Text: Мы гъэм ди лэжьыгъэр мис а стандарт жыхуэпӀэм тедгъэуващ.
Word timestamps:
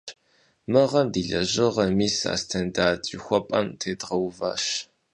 Мы 0.71 0.81
гъэм 0.89 1.07
ди 1.13 1.21
лэжьыгъэр 1.29 1.89
мис 1.99 2.17
а 2.33 2.35
стандарт 2.43 3.01
жыхуэпӀэм 3.09 3.67
тедгъэуващ. 3.79 4.65